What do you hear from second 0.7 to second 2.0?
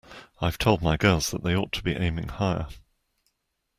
my girls that they ought to be